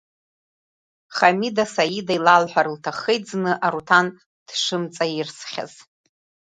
Ҳамида, 1.15 1.65
Саида 1.73 2.13
илалҳәар 2.17 2.67
лҭаххеит 2.75 3.23
зны, 3.31 3.51
Аруҭан 3.65 4.07
дшымҵаирсхьаз. 4.47 5.73